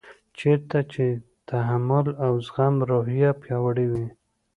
[0.39, 1.19] چېرته چې د
[1.49, 4.07] تحمل او زغم روحیه پیاوړې وي.